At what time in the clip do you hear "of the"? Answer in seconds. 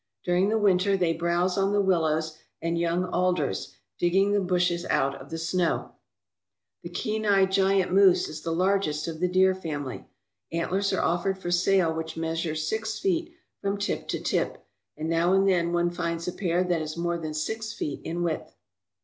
5.21-5.37, 9.07-9.27